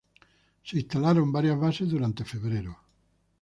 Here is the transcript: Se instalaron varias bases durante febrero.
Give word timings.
Se 0.63 0.77
instalaron 0.79 1.31
varias 1.31 1.59
bases 1.59 1.91
durante 1.91 2.25
febrero. 2.25 2.75